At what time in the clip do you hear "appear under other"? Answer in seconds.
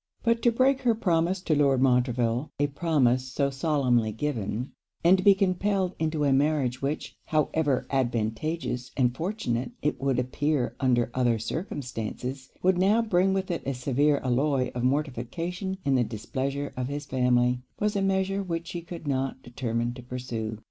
10.17-11.37